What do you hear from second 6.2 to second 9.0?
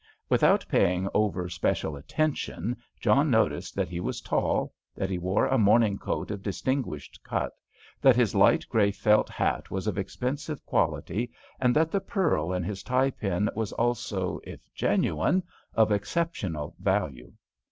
of distinguished cut, that his light grey